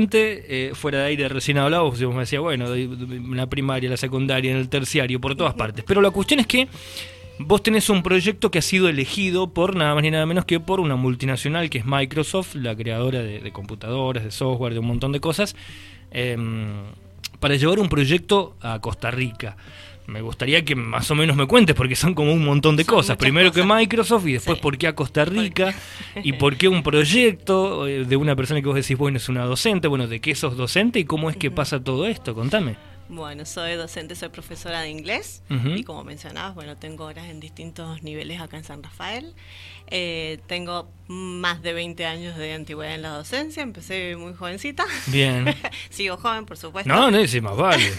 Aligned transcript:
Eh, 0.00 0.70
fuera 0.74 0.98
de 0.98 1.04
aire 1.06 1.28
recién 1.28 1.58
hablaba, 1.58 1.82
vos 1.82 2.00
me 2.00 2.20
decía, 2.20 2.38
bueno, 2.38 2.72
en 2.72 3.36
la 3.36 3.48
primaria, 3.48 3.90
la 3.90 3.96
secundaria, 3.96 4.52
en 4.52 4.56
el 4.58 4.68
terciario, 4.68 5.20
por 5.20 5.34
todas 5.34 5.54
partes. 5.54 5.84
Pero 5.84 6.00
la 6.00 6.12
cuestión 6.12 6.38
es 6.38 6.46
que 6.46 6.68
vos 7.40 7.62
tenés 7.64 7.90
un 7.90 8.04
proyecto 8.04 8.50
que 8.50 8.60
ha 8.60 8.62
sido 8.62 8.88
elegido 8.88 9.52
por 9.52 9.74
nada 9.74 9.94
más 9.94 10.02
ni 10.04 10.12
nada 10.12 10.24
menos 10.24 10.44
que 10.44 10.60
por 10.60 10.78
una 10.78 10.94
multinacional 10.94 11.68
que 11.68 11.78
es 11.78 11.84
Microsoft, 11.84 12.54
la 12.54 12.76
creadora 12.76 13.22
de, 13.22 13.50
computadoras, 13.50 14.22
de 14.22 14.30
software, 14.30 14.72
de 14.72 14.78
un 14.78 14.86
montón 14.86 15.10
de 15.10 15.18
cosas, 15.18 15.56
em, 16.12 16.84
para 17.40 17.56
llevar 17.56 17.80
un 17.80 17.88
proyecto 17.88 18.56
a 18.60 18.80
Costa 18.80 19.10
Rica 19.10 19.56
me 20.08 20.22
gustaría 20.22 20.64
que 20.64 20.74
más 20.74 21.10
o 21.10 21.14
menos 21.14 21.36
me 21.36 21.46
cuentes, 21.46 21.76
porque 21.76 21.94
son 21.94 22.14
como 22.14 22.32
un 22.32 22.42
montón 22.42 22.76
de 22.76 22.86
cosas. 22.86 23.18
Primero 23.18 23.52
que 23.52 23.62
Microsoft 23.62 24.26
y 24.26 24.32
después 24.32 24.58
por 24.58 24.78
qué 24.78 24.86
a 24.86 24.94
Costa 24.94 25.26
Rica 25.26 25.74
y 26.24 26.32
por 26.32 26.56
qué 26.56 26.66
un 26.66 26.82
proyecto 26.82 27.86
eh, 27.86 28.06
de 28.06 28.16
una 28.16 28.34
persona 28.34 28.62
que 28.62 28.66
vos 28.68 28.74
decís, 28.74 28.96
bueno, 28.96 29.18
es 29.18 29.28
una 29.28 29.44
docente, 29.44 29.86
bueno, 29.86 30.06
de 30.06 30.20
qué 30.20 30.34
sos 30.34 30.56
docente 30.56 30.98
y 30.98 31.04
cómo 31.04 31.28
es 31.28 31.36
que 31.36 31.50
pasa 31.50 31.84
todo 31.84 32.06
esto, 32.06 32.34
contame. 32.34 32.76
Bueno, 33.08 33.46
soy 33.46 33.74
docente, 33.74 34.14
soy 34.14 34.28
profesora 34.28 34.82
de 34.82 34.90
inglés 34.90 35.42
y 35.48 35.82
como 35.82 36.04
mencionabas, 36.04 36.54
bueno, 36.54 36.76
tengo 36.76 37.04
horas 37.04 37.26
en 37.26 37.40
distintos 37.40 38.02
niveles 38.02 38.40
acá 38.40 38.58
en 38.58 38.64
San 38.64 38.82
Rafael. 38.82 39.34
Eh, 39.86 40.40
tengo 40.46 40.90
más 41.06 41.62
de 41.62 41.72
20 41.72 42.04
años 42.04 42.36
de 42.36 42.52
antigüedad 42.52 42.94
en 42.94 43.02
la 43.02 43.10
docencia, 43.10 43.62
empecé 43.62 44.16
muy 44.16 44.34
jovencita. 44.34 44.84
Bien. 45.06 45.54
Sigo 45.90 46.18
joven, 46.18 46.44
por 46.44 46.58
supuesto. 46.58 46.92
No, 46.92 47.10
no, 47.10 47.26
sí, 47.26 47.40
más 47.40 47.56
vale. 47.56 47.90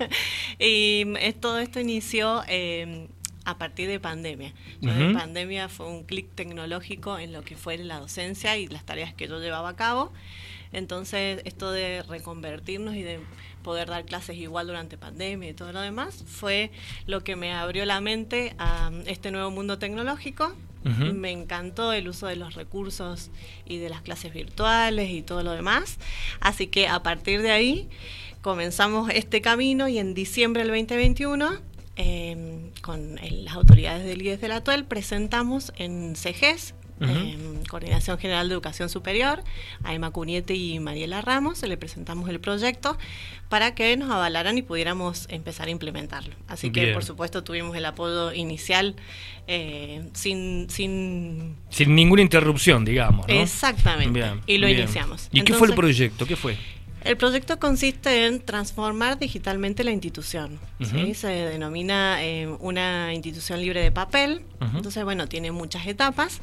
y 0.58 1.04
todo 1.40 1.58
esto 1.58 1.80
inició 1.80 2.42
eh, 2.48 3.08
a 3.44 3.58
partir 3.58 3.88
de 3.88 4.00
pandemia. 4.00 4.52
Pandemia 4.80 5.68
fue 5.68 5.86
un 5.86 6.04
clic 6.04 6.34
tecnológico 6.34 7.18
en 7.18 7.32
lo 7.32 7.42
que 7.42 7.56
fue 7.56 7.76
la 7.78 8.00
docencia 8.00 8.56
y 8.56 8.66
las 8.66 8.84
tareas 8.84 9.12
que 9.12 9.28
yo 9.28 9.38
llevaba 9.40 9.68
a 9.68 9.76
cabo. 9.76 10.12
Entonces, 10.74 11.40
esto 11.44 11.70
de 11.70 12.02
reconvertirnos 12.02 12.94
y 12.96 13.02
de 13.02 13.20
poder 13.62 13.88
dar 13.88 14.04
clases 14.04 14.36
igual 14.36 14.66
durante 14.66 14.98
pandemia 14.98 15.48
y 15.48 15.54
todo 15.54 15.72
lo 15.72 15.80
demás, 15.80 16.24
fue 16.26 16.70
lo 17.06 17.24
que 17.24 17.36
me 17.36 17.52
abrió 17.52 17.84
la 17.86 18.00
mente 18.00 18.54
a 18.58 18.90
este 19.06 19.30
nuevo 19.30 19.50
mundo 19.50 19.78
tecnológico. 19.78 20.54
Me 20.84 21.30
encantó 21.30 21.94
el 21.94 22.08
uso 22.08 22.26
de 22.26 22.36
los 22.36 22.56
recursos 22.56 23.30
y 23.64 23.78
de 23.78 23.88
las 23.88 24.02
clases 24.02 24.34
virtuales 24.34 25.10
y 25.10 25.22
todo 25.22 25.42
lo 25.42 25.52
demás. 25.52 25.98
Así 26.40 26.66
que 26.66 26.88
a 26.88 27.02
partir 27.02 27.40
de 27.40 27.52
ahí 27.52 27.88
comenzamos 28.42 29.08
este 29.08 29.40
camino 29.40 29.88
y 29.88 29.98
en 29.98 30.12
diciembre 30.12 30.62
del 30.62 30.68
2021 30.68 31.58
em, 31.96 32.70
con 32.82 33.16
las 33.16 33.54
autoridades 33.54 34.04
del 34.04 34.20
IES 34.20 34.42
de 34.42 34.48
la 34.48 34.62
TUEL 34.62 34.84
presentamos 34.84 35.72
en 35.76 36.16
Coordinación 37.68 38.18
General 38.18 38.48
de 38.48 38.54
Educación 38.54 38.88
Superior, 38.88 39.42
a 39.82 39.94
Emma 39.94 40.10
Cuniete 40.10 40.54
y 40.54 40.78
Mariela 40.78 41.20
Ramos, 41.20 41.62
le 41.62 41.76
presentamos 41.76 42.28
el 42.28 42.40
proyecto 42.40 42.96
para 43.48 43.74
que 43.74 43.96
nos 43.96 44.10
avalaran 44.10 44.56
y 44.58 44.62
pudiéramos 44.62 45.26
empezar 45.28 45.68
a 45.68 45.70
implementarlo. 45.70 46.34
Así 46.46 46.70
que, 46.70 46.92
por 46.92 47.04
supuesto, 47.04 47.42
tuvimos 47.42 47.76
el 47.76 47.84
apoyo 47.84 48.32
inicial 48.32 48.94
eh, 49.46 50.08
sin, 50.12 50.68
sin... 50.70 51.56
Sin 51.68 51.94
ninguna 51.94 52.22
interrupción, 52.22 52.84
digamos. 52.84 53.26
Exactamente. 53.28 54.22
y 54.46 54.58
lo 54.58 54.68
iniciamos. 54.68 55.28
¿Y 55.32 55.42
qué 55.42 55.54
fue 55.54 55.68
el 55.68 55.74
proyecto? 55.74 56.26
¿Qué 56.26 56.36
fue? 56.36 56.56
El 57.04 57.18
proyecto 57.18 57.58
consiste 57.58 58.26
en 58.26 58.40
transformar 58.40 59.18
digitalmente 59.18 59.84
la 59.84 59.90
institución. 59.90 60.58
Se 61.14 61.28
denomina 61.28 62.24
eh, 62.24 62.48
una 62.60 63.12
institución 63.12 63.60
libre 63.60 63.82
de 63.82 63.92
papel. 63.92 64.42
Entonces, 64.74 65.04
bueno, 65.04 65.28
tiene 65.28 65.52
muchas 65.52 65.86
etapas. 65.86 66.40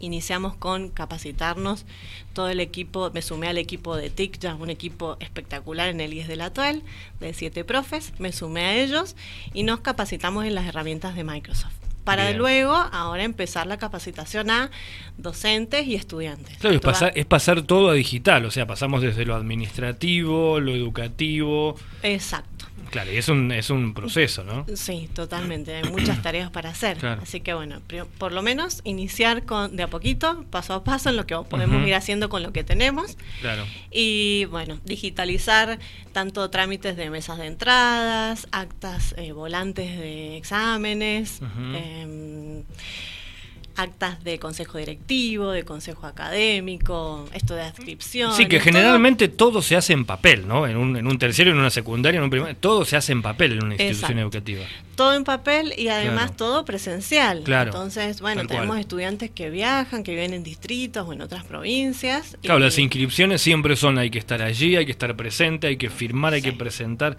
Iniciamos 0.00 0.54
con 0.54 0.88
capacitarnos 0.88 1.86
todo 2.32 2.48
el 2.48 2.60
equipo, 2.60 3.10
me 3.12 3.22
sumé 3.22 3.48
al 3.48 3.58
equipo 3.58 3.96
de 3.96 4.10
TIC, 4.10 4.38
ya 4.38 4.54
un 4.54 4.70
equipo 4.70 5.16
espectacular 5.20 5.88
en 5.88 6.00
el 6.00 6.14
IES 6.14 6.28
de 6.28 6.36
la 6.36 6.52
TUEL, 6.52 6.82
de 7.20 7.34
siete 7.34 7.64
profes, 7.64 8.12
me 8.18 8.32
sumé 8.32 8.64
a 8.64 8.76
ellos 8.76 9.16
y 9.54 9.62
nos 9.62 9.80
capacitamos 9.80 10.44
en 10.44 10.54
las 10.54 10.66
herramientas 10.66 11.14
de 11.14 11.24
Microsoft 11.24 11.74
para 12.08 12.32
luego 12.32 12.72
ahora 12.72 13.22
empezar 13.22 13.66
la 13.66 13.76
capacitación 13.76 14.50
a 14.50 14.70
docentes 15.18 15.86
y 15.86 15.94
estudiantes. 15.94 16.56
Claro, 16.56 16.74
es 16.74 16.80
pasar, 16.80 17.12
es 17.14 17.26
pasar 17.26 17.60
todo 17.60 17.90
a 17.90 17.92
digital, 17.92 18.46
o 18.46 18.50
sea, 18.50 18.66
pasamos 18.66 19.02
desde 19.02 19.26
lo 19.26 19.34
administrativo, 19.34 20.58
lo 20.58 20.74
educativo. 20.74 21.76
Exacto. 22.02 22.64
Claro, 22.90 23.12
y 23.12 23.16
es 23.16 23.28
un, 23.28 23.52
es 23.52 23.70
un 23.70 23.94
proceso, 23.94 24.44
¿no? 24.44 24.66
Sí, 24.74 25.08
totalmente. 25.14 25.74
Hay 25.74 25.90
muchas 25.90 26.22
tareas 26.22 26.50
para 26.50 26.70
hacer. 26.70 27.04
Así 27.06 27.40
que 27.40 27.54
bueno, 27.54 27.80
por 28.18 28.32
lo 28.32 28.42
menos 28.42 28.80
iniciar 28.84 29.44
con 29.44 29.76
de 29.76 29.82
a 29.82 29.88
poquito, 29.88 30.44
paso 30.50 30.74
a 30.74 30.84
paso, 30.84 31.10
en 31.10 31.16
lo 31.16 31.26
que 31.26 31.36
podemos 31.48 31.86
ir 31.86 31.94
haciendo 31.94 32.28
con 32.28 32.42
lo 32.42 32.52
que 32.52 32.64
tenemos. 32.64 33.16
Claro. 33.40 33.64
Y 33.90 34.46
bueno, 34.46 34.78
digitalizar 34.84 35.78
tanto 36.12 36.48
trámites 36.50 36.96
de 36.96 37.10
mesas 37.10 37.38
de 37.38 37.46
entradas, 37.46 38.48
actas 38.52 39.14
eh, 39.18 39.32
volantes 39.32 39.98
de 39.98 40.36
exámenes 40.36 41.40
actas 43.78 44.22
de 44.24 44.38
consejo 44.38 44.78
directivo, 44.78 45.50
de 45.50 45.64
consejo 45.64 46.06
académico, 46.06 47.26
esto 47.32 47.54
de 47.54 47.62
adscripción. 47.62 48.32
Sí, 48.34 48.46
que 48.46 48.60
generalmente 48.60 49.28
todo. 49.28 49.62
se 49.62 49.76
hace 49.76 49.92
en 49.92 50.04
papel, 50.04 50.46
¿no? 50.48 50.66
En 50.66 50.76
un, 50.76 50.96
en 50.96 51.06
un 51.06 51.18
terciario, 51.18 51.52
en 51.52 51.58
una 51.58 51.70
secundaria, 51.70 52.18
en 52.18 52.24
un 52.24 52.30
primario, 52.30 52.56
todo 52.56 52.84
se 52.84 52.96
hace 52.96 53.12
en 53.12 53.22
papel 53.22 53.52
en 53.52 53.64
una 53.64 53.74
institución 53.74 54.18
educativa. 54.18 54.64
Todo 54.96 55.14
en 55.14 55.24
papel 55.24 55.74
y 55.76 55.88
además 55.88 56.36
todo 56.36 56.64
presencial. 56.64 57.42
Claro. 57.44 57.70
Entonces, 57.70 58.20
bueno, 58.20 58.46
tenemos 58.46 58.78
estudiantes 58.78 59.30
que 59.30 59.50
viajan, 59.50 60.02
que 60.02 60.12
viven 60.12 60.34
en 60.34 60.42
distritos 60.42 61.06
o 61.06 61.12
en 61.12 61.20
otras 61.20 61.44
provincias. 61.44 62.36
Claro, 62.42 62.58
las 62.58 62.78
inscripciones 62.78 63.40
siempre 63.40 63.76
son, 63.76 63.98
hay 63.98 64.10
que 64.10 64.18
estar 64.18 64.42
allí, 64.42 64.76
hay 64.76 64.86
que 64.86 64.92
estar 64.92 65.14
presente, 65.16 65.68
hay 65.68 65.76
que 65.76 65.90
firmar, 65.90 66.34
hay 66.34 66.42
que 66.42 66.52
presentar. 66.52 67.16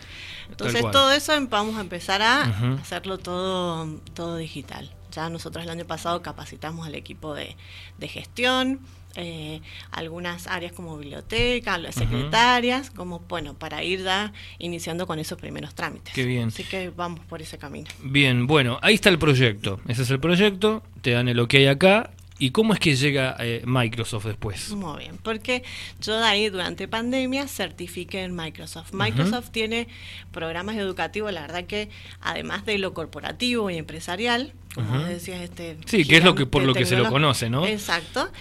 Entonces, 0.49 0.81
todo 0.91 1.11
eso 1.11 1.33
vamos 1.49 1.77
a 1.77 1.81
empezar 1.81 2.21
a 2.21 2.43
hacerlo 2.81 3.17
todo, 3.17 4.01
todo 4.13 4.37
digital. 4.37 4.91
Ya 5.11 5.29
nosotros 5.29 5.63
el 5.63 5.69
año 5.69 5.85
pasado 5.85 6.21
capacitamos 6.21 6.87
al 6.87 6.95
equipo 6.95 7.33
de, 7.33 7.55
gestión, 8.01 8.79
eh, 9.15 9.61
algunas 9.91 10.47
áreas 10.47 10.71
como 10.71 10.97
biblioteca, 10.97 11.77
las 11.77 11.95
secretarias, 11.95 12.91
como 12.91 13.19
bueno, 13.27 13.53
para 13.53 13.83
ir 13.83 14.03
ya 14.03 14.33
iniciando 14.59 15.07
con 15.07 15.19
esos 15.19 15.37
primeros 15.39 15.75
trámites. 15.75 16.13
Qué 16.13 16.25
bien. 16.25 16.49
Así 16.49 16.63
que 16.63 16.89
vamos 16.89 17.21
por 17.25 17.41
ese 17.41 17.57
camino. 17.57 17.87
Bien, 18.01 18.47
bueno, 18.47 18.79
ahí 18.81 18.95
está 18.95 19.09
el 19.09 19.19
proyecto. 19.19 19.79
Ese 19.87 20.03
es 20.03 20.11
el 20.11 20.19
proyecto, 20.19 20.83
te 21.01 21.11
dan 21.11 21.27
el 21.27 21.39
ok 21.39 21.55
acá 21.69 22.11
¿Y 22.39 22.51
cómo 22.51 22.73
es 22.73 22.79
que 22.79 22.95
llega 22.95 23.35
eh, 23.39 23.61
Microsoft 23.65 24.25
después? 24.25 24.71
Muy 24.71 24.99
bien, 24.99 25.17
porque 25.21 25.61
yo 25.99 26.17
de 26.17 26.25
ahí 26.25 26.49
durante 26.49 26.87
pandemia 26.87 27.47
certifiqué 27.49 28.23
en 28.23 28.33
Microsoft. 28.33 28.93
Microsoft 28.93 29.49
tiene 29.49 29.89
programas 30.31 30.77
educativos, 30.77 31.33
la 31.33 31.41
verdad 31.41 31.65
que 31.65 31.89
además 32.21 32.65
de 32.65 32.77
lo 32.77 32.93
corporativo 32.93 33.69
y 33.69 33.77
empresarial, 33.77 34.53
como 34.73 34.99
decías, 34.99 35.41
este... 35.41 35.77
Sí, 35.85 36.05
que 36.05 36.17
es 36.17 36.23
lo 36.23 36.33
que 36.33 36.45
por 36.45 36.63
lo 36.63 36.73
que 36.73 36.85
se 36.85 36.95
lo 36.95 37.09
conoce, 37.09 37.49
¿no? 37.49 37.65
Exacto. 37.67 38.31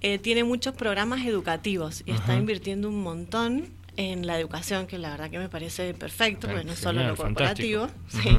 Eh, 0.00 0.18
tiene 0.18 0.44
muchos 0.44 0.74
programas 0.76 1.26
educativos 1.26 2.04
y 2.06 2.12
está 2.12 2.36
invirtiendo 2.36 2.88
un 2.88 3.02
montón 3.02 3.70
en 3.96 4.28
la 4.28 4.38
educación, 4.38 4.86
que 4.86 4.98
la 4.98 5.10
verdad 5.10 5.28
que 5.30 5.38
me 5.40 5.48
parece 5.48 5.92
perfecto, 5.94 6.46
porque 6.46 6.62
no 6.62 6.72
es 6.72 6.78
solo 6.78 7.04
lo 7.04 7.16
corporativo. 7.16 7.88
Sí. 8.06 8.38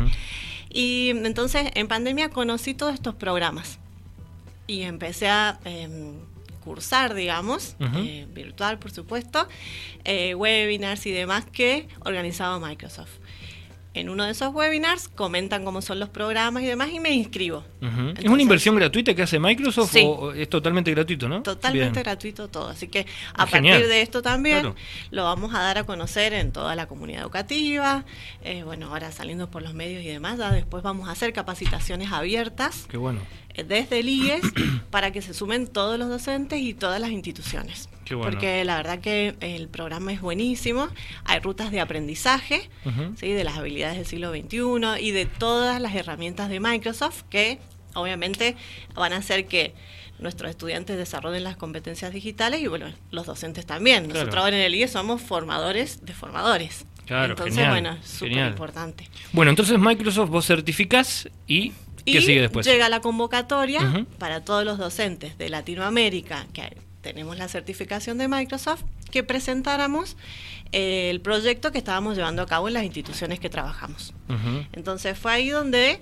Y 0.70 1.10
entonces 1.10 1.72
en 1.74 1.90
pandemia 1.90 2.30
conocí 2.30 2.74
todos 2.74 2.94
estos 2.94 3.16
programas 3.16 3.80
y 4.70 4.84
empecé 4.84 5.28
a 5.28 5.60
em, 5.66 6.14
cursar, 6.64 7.16
digamos, 7.16 7.76
eh, 7.80 8.28
virtual 8.30 8.78
por 8.78 8.92
supuesto, 8.92 9.48
eh, 10.04 10.36
webinars 10.36 11.08
y 11.08 11.12
demás 11.12 11.46
que 11.52 11.88
organizaba 12.02 12.60
Microsoft 12.60 13.18
en 13.94 14.10
uno 14.10 14.26
de 14.26 14.32
esos 14.32 14.54
webinars 14.54 15.08
comentan 15.08 15.66
cómo 15.66 15.82
son 15.82 16.00
los 16.00 16.10
programas 16.10 16.64
y 16.64 16.68
demás 16.68 16.90
y 16.92 17.00
me 17.00 17.12
inscribo. 17.12 17.64
¿Es 18.18 18.26
una 18.26 18.42
inversión 18.42 18.76
gratuita 18.76 19.16
que 19.16 19.24
hace 19.24 19.40
Microsoft 19.40 19.96
o 20.04 20.32
es 20.32 20.50
totalmente 20.50 20.92
gratuito, 20.92 21.28
no? 21.28 21.42
Totalmente 21.42 22.02
gratuito 22.02 22.48
todo. 22.48 22.70
Así 22.70 22.88
que 22.88 23.06
a 23.34 23.46
partir 23.46 23.88
de 23.88 24.02
esto 24.02 24.22
también 24.22 24.74
lo 25.12 25.24
vamos 25.24 25.54
a 25.56 25.60
dar 25.60 25.80
a 25.80 25.84
conocer 25.84 26.34
en 26.34 26.52
toda 26.52 26.76
la 26.76 26.88
comunidad 26.88 27.24
educativa. 27.24 28.06
Eh, 28.44 28.64
bueno, 28.64 28.88
ahora 28.88 29.12
saliendo 29.12 29.50
por 29.50 29.62
los 29.62 29.74
medios 29.74 30.04
y 30.04 30.08
demás, 30.08 30.38
después 30.54 30.84
vamos 30.84 31.10
a 31.10 31.12
hacer 31.12 31.34
capacitaciones 31.34 32.12
abiertas. 32.12 32.86
Qué 32.90 32.98
bueno. 32.98 33.22
Eh, 33.56 33.64
desde 33.64 34.00
el 34.00 34.10
IES 34.10 34.42
para 34.92 35.12
que 35.12 35.22
se 35.22 35.34
sumen 35.34 35.68
todos 35.68 35.98
los 35.98 36.10
docentes 36.10 36.60
y 36.62 36.74
todas 36.74 37.02
las 37.02 37.10
instituciones. 37.12 37.90
Porque 38.10 38.64
la 38.66 38.78
verdad 38.78 39.00
que 39.00 39.36
el 39.40 39.68
programa 39.68 40.12
es 40.14 40.22
buenísimo. 40.22 40.90
Hay 41.26 41.40
rutas 41.40 41.72
de 41.72 41.80
aprendizaje 41.80 42.70
¿sí? 43.16 43.32
de 43.32 43.44
las 43.44 43.58
habilidades 43.58 43.98
del 43.98 44.06
siglo 44.06 44.32
XXI 44.32 45.00
y 45.00 45.12
de 45.12 45.26
todas 45.26 45.82
las 45.82 45.96
herramientas 45.96 46.50
de 46.50 46.60
Microsoft 46.60 47.24
que 47.30 47.60
obviamente 47.94 48.56
van 48.96 49.14
a 49.14 49.18
hacer 49.18 49.48
que 49.48 49.74
nuestros 50.20 50.50
estudiantes 50.50 50.98
desarrollen 50.98 51.44
las 51.44 51.56
competencias 51.56 52.14
digitales 52.14 52.62
y 52.62 52.68
bueno, 52.68 52.88
los 53.12 53.26
docentes 53.26 53.66
también. 53.66 54.08
Nosotros 54.08 54.36
ahora 54.36 54.58
en 54.58 54.64
el 54.64 54.76
IES 54.76 54.92
somos 54.92 55.22
formadores 55.22 56.06
de 56.06 56.14
formadores. 56.14 56.86
Claro, 57.06 57.32
entonces, 57.32 57.68
bueno, 57.68 57.98
es 58.00 58.08
súper 58.08 58.48
importante. 58.48 59.10
Bueno, 59.32 59.50
entonces 59.50 59.80
Microsoft 59.80 60.30
vos 60.30 60.46
certificás 60.46 61.28
y 61.48 61.74
¿qué 62.06 62.22
sigue 62.22 62.42
después? 62.42 62.66
Llega 62.66 62.88
la 62.90 63.00
convocatoria 63.00 64.06
para 64.20 64.44
todos 64.44 64.64
los 64.64 64.78
docentes 64.78 65.38
de 65.38 65.50
Latinoamérica 65.50 66.46
que 66.54 66.78
tenemos 67.14 67.40
la 67.40 67.48
certificación 67.48 68.20
de 68.20 68.28
Microsoft 68.28 68.84
que 69.10 69.24
presentáramos 69.24 70.16
eh, 70.72 71.10
el 71.10 71.22
proyecto 71.22 71.72
que 71.72 71.80
estábamos 71.80 72.16
llevando 72.16 72.44
a 72.44 72.46
cabo 72.46 72.68
en 72.68 72.76
las 72.76 72.84
instituciones 72.84 73.40
que 73.40 73.50
trabajamos. 73.50 74.14
Entonces 74.74 75.18
fue 75.18 75.32
ahí 75.32 75.50
donde 75.50 76.00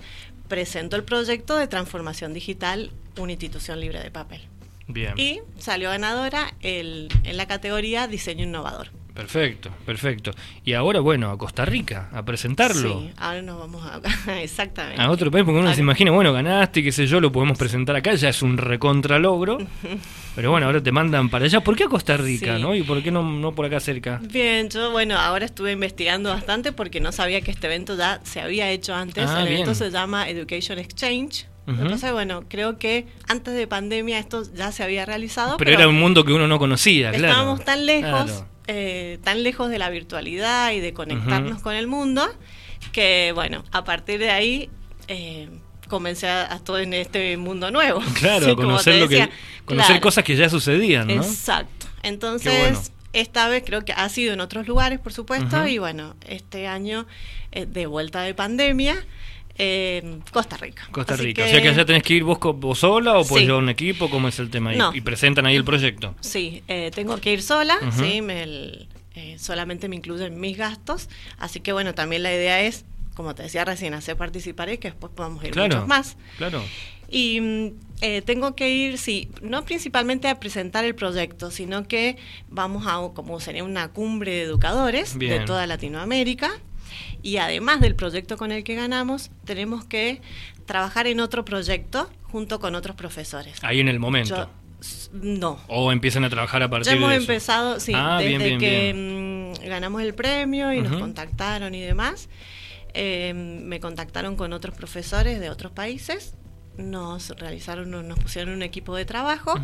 presentó 0.48 0.96
el 0.96 1.04
proyecto 1.04 1.56
de 1.56 1.66
transformación 1.66 2.34
digital 2.34 2.90
una 3.16 3.32
institución 3.32 3.80
libre 3.80 4.02
de 4.02 4.10
papel. 4.10 4.42
Bien. 4.86 5.14
Y 5.16 5.40
salió 5.58 5.88
ganadora 5.88 6.54
el, 6.60 7.08
en 7.24 7.38
la 7.38 7.46
categoría 7.46 8.06
diseño 8.06 8.44
innovador. 8.44 8.90
Perfecto, 9.18 9.70
perfecto. 9.84 10.30
Y 10.64 10.74
ahora, 10.74 11.00
bueno, 11.00 11.32
a 11.32 11.36
Costa 11.36 11.64
Rica, 11.64 12.08
a 12.12 12.24
presentarlo. 12.24 13.00
Sí, 13.00 13.10
ahora 13.16 13.42
nos 13.42 13.58
vamos 13.58 13.84
a... 13.84 14.00
Exactamente. 14.40 15.02
A 15.02 15.10
otro 15.10 15.28
país, 15.32 15.44
porque 15.44 15.58
uno 15.58 15.74
se 15.74 15.80
imagina, 15.80 16.12
bueno, 16.12 16.32
ganaste, 16.32 16.84
qué 16.84 16.92
sé 16.92 17.08
yo, 17.08 17.20
lo 17.20 17.32
podemos 17.32 17.58
presentar 17.58 17.96
acá, 17.96 18.14
ya 18.14 18.28
es 18.28 18.42
un 18.42 18.56
recontralogro. 18.56 19.58
pero 20.36 20.52
bueno, 20.52 20.66
ahora 20.66 20.80
te 20.80 20.92
mandan 20.92 21.30
para 21.30 21.46
allá. 21.46 21.58
¿Por 21.58 21.74
qué 21.74 21.82
a 21.82 21.88
Costa 21.88 22.16
Rica, 22.16 22.60
no? 22.60 22.76
¿Y 22.76 22.84
por 22.84 23.02
qué 23.02 23.10
no, 23.10 23.24
no 23.24 23.56
por 23.56 23.66
acá 23.66 23.80
cerca? 23.80 24.20
Bien, 24.22 24.70
yo, 24.70 24.92
bueno, 24.92 25.18
ahora 25.18 25.46
estuve 25.46 25.72
investigando 25.72 26.30
bastante 26.30 26.70
porque 26.70 27.00
no 27.00 27.10
sabía 27.10 27.40
que 27.40 27.50
este 27.50 27.66
evento 27.66 27.96
ya 27.96 28.20
se 28.22 28.40
había 28.40 28.70
hecho 28.70 28.94
antes. 28.94 29.28
Ah, 29.28 29.42
el 29.42 29.48
evento 29.48 29.74
se 29.74 29.90
llama 29.90 30.28
Education 30.28 30.78
Exchange. 30.78 31.48
Entonces, 31.66 32.12
bueno, 32.12 32.44
creo 32.48 32.78
que 32.78 33.06
antes 33.26 33.52
de 33.54 33.66
pandemia 33.66 34.20
esto 34.20 34.44
ya 34.54 34.70
se 34.70 34.84
había 34.84 35.04
realizado. 35.04 35.56
Pero, 35.58 35.72
era 35.72 35.88
un 35.88 35.98
mundo 35.98 36.24
que 36.24 36.32
uno 36.32 36.46
no 36.46 36.58
conocía, 36.58 37.10
claro. 37.10 37.26
Estábamos 37.26 37.64
tan 37.64 37.84
lejos, 37.84 38.44
eh, 38.70 39.18
tan 39.24 39.42
lejos 39.42 39.70
de 39.70 39.78
la 39.78 39.88
virtualidad 39.88 40.72
y 40.72 40.80
de 40.80 40.92
conectarnos 40.92 41.62
con 41.62 41.74
el 41.74 41.86
mundo, 41.86 42.28
que 42.92 43.32
bueno, 43.34 43.64
a 43.72 43.82
partir 43.82 44.20
de 44.20 44.30
ahí 44.30 44.68
eh, 45.08 45.48
comencé 45.88 46.28
a, 46.28 46.54
estar 46.54 46.78
en 46.78 46.92
este 46.92 47.36
mundo 47.38 47.70
nuevo. 47.70 48.02
Claro, 48.14 48.54
conocer, 48.56 49.00
lo 49.00 49.08
que, 49.08 49.28
conocer 49.64 50.00
cosas 50.00 50.22
que 50.22 50.36
ya 50.36 50.50
sucedían, 50.50 51.06
¿no? 51.06 51.14
Exacto. 51.14 51.86
Entonces, 52.02 52.92
esta 53.14 53.48
vez 53.48 53.62
creo 53.64 53.86
que 53.86 53.92
ha 53.92 54.08
sido 54.10 54.34
en 54.34 54.40
otros 54.40 54.68
lugares, 54.68 55.00
por 55.00 55.14
supuesto, 55.14 55.66
y 55.66 55.78
bueno, 55.78 56.14
este 56.26 56.66
año 56.66 57.06
eh, 57.52 57.64
de 57.64 57.86
vuelta 57.86 58.20
de 58.20 58.34
pandemia 58.34 59.02
eh, 59.58 60.20
Costa 60.32 60.56
Rica. 60.56 60.88
Costa 60.90 61.16
Rica. 61.16 61.44
O 61.44 61.48
sea 61.48 61.60
que 61.60 61.68
allá 61.68 61.84
tenés 61.84 62.02
que 62.04 62.14
ir 62.14 62.24
vos, 62.24 62.38
vos 62.38 62.78
sola 62.78 63.18
o 63.18 63.24
puedes 63.24 63.46
llevar 63.46 63.62
un 63.62 63.68
equipo, 63.68 64.08
¿cómo 64.08 64.28
es 64.28 64.38
el 64.38 64.50
tema? 64.50 64.72
Y, 64.94 65.00
presentan 65.00 65.46
ahí 65.46 65.56
el 65.56 65.64
proyecto. 65.64 66.14
Sí, 66.20 66.62
eh, 66.68 66.90
tengo 66.94 67.16
que 67.18 67.32
ir 67.32 67.42
sola, 67.42 67.78
sí, 67.92 68.22
eh, 69.14 69.36
solamente 69.38 69.88
me 69.88 69.96
incluyen 69.96 70.38
mis 70.38 70.56
gastos. 70.56 71.08
Así 71.38 71.60
que 71.60 71.72
bueno, 71.72 71.94
también 71.94 72.22
la 72.22 72.32
idea 72.32 72.60
es, 72.62 72.84
como 73.14 73.34
te 73.34 73.42
decía 73.42 73.64
recién, 73.64 73.94
hacer 73.94 74.16
participar 74.16 74.68
y 74.70 74.78
que 74.78 74.88
después 74.88 75.12
podamos 75.12 75.42
ir 75.44 75.56
muchos 75.56 75.88
más. 75.88 76.16
Claro. 76.36 76.62
Y 77.10 77.40
mm, 77.40 77.66
eh, 78.00 78.22
tengo 78.22 78.54
que 78.54 78.70
ir, 78.70 78.98
sí, 78.98 79.28
no 79.42 79.64
principalmente 79.64 80.28
a 80.28 80.38
presentar 80.38 80.84
el 80.84 80.94
proyecto, 80.94 81.50
sino 81.50 81.88
que 81.88 82.16
vamos 82.48 82.84
a, 82.86 83.12
como 83.14 83.40
sería 83.40 83.64
una 83.64 83.88
cumbre 83.88 84.32
de 84.32 84.42
educadores 84.42 85.18
de 85.18 85.40
toda 85.40 85.66
Latinoamérica, 85.66 86.60
y 87.22 87.38
además 87.38 87.80
del 87.80 87.94
proyecto 87.94 88.36
con 88.36 88.52
el 88.52 88.64
que 88.64 88.74
ganamos, 88.74 89.30
tenemos 89.44 89.84
que 89.84 90.20
trabajar 90.66 91.06
en 91.06 91.20
otro 91.20 91.44
proyecto 91.44 92.10
junto 92.24 92.60
con 92.60 92.74
otros 92.74 92.96
profesores. 92.96 93.58
Ahí 93.62 93.80
en 93.80 93.88
el 93.88 93.98
momento. 93.98 94.50
no. 95.12 95.58
O 95.68 95.92
empiezan 95.92 96.24
a 96.24 96.30
trabajar 96.30 96.62
a 96.62 96.70
partir 96.70 96.92
de 96.92 96.98
eso. 96.98 97.06
hemos 97.06 97.20
empezado, 97.20 97.80
sí, 97.80 97.92
ah, 97.94 98.18
desde 98.20 98.58
que 98.58 99.54
mm, 99.56 99.66
ganamos 99.66 100.02
el 100.02 100.14
premio 100.14 100.72
y 100.72 100.82
nos 100.82 101.00
contactaron 101.00 101.74
y 101.74 101.80
demás. 101.80 102.28
Eh, 102.94 103.32
me 103.34 103.80
contactaron 103.80 104.36
con 104.36 104.52
otros 104.52 104.74
profesores 104.74 105.40
de 105.40 105.50
otros 105.50 105.72
países 105.72 106.34
nos 106.78 107.30
realizaron, 107.30 107.90
nos 107.90 108.18
pusieron 108.18 108.54
un 108.54 108.62
equipo 108.62 108.96
de 108.96 109.04
trabajo 109.04 109.54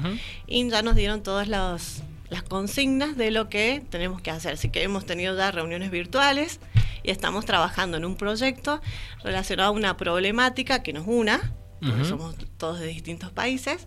y 0.46 0.68
ya 0.68 0.82
nos 0.82 0.96
dieron 0.96 1.22
todas 1.22 1.48
las, 1.48 2.02
las 2.28 2.42
consignas 2.42 3.16
de 3.16 3.30
lo 3.30 3.48
que 3.48 3.82
tenemos 3.88 4.20
que 4.20 4.30
hacer. 4.30 4.54
Así 4.54 4.68
que 4.68 4.82
hemos 4.82 5.06
tenido 5.06 5.36
ya 5.36 5.50
reuniones 5.50 5.90
virtuales 5.90 6.60
y 7.04 7.10
estamos 7.10 7.44
trabajando 7.44 7.96
en 7.96 8.04
un 8.04 8.16
proyecto 8.16 8.80
relacionado 9.22 9.68
a 9.68 9.72
una 9.72 9.96
problemática 9.96 10.82
que 10.82 10.92
nos 10.92 11.06
una, 11.06 11.52
porque 11.80 12.04
somos 12.06 12.34
todos 12.56 12.80
de 12.80 12.86
distintos 12.86 13.30
países, 13.30 13.86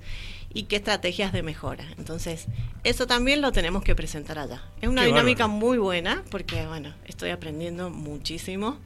y 0.54 0.64
qué 0.64 0.78
estrategias 0.78 1.34
de 1.34 1.44
mejora. 1.44 1.84
Entonces, 1.98 2.48
eso 2.84 3.06
también 3.08 3.42
lo 3.42 3.52
tenemos 3.52 3.84
que 3.84 3.96
presentar 3.96 4.40
allá. 4.40 4.64
Es 4.81 4.90
una 4.90 5.04
dinámica 5.04 5.48
muy 5.48 5.78
buena 5.78 6.24
porque, 6.30 6.66
bueno, 6.68 6.94
estoy 7.06 7.31
aprendiendo 7.31 7.90
muchísimo 7.90 8.78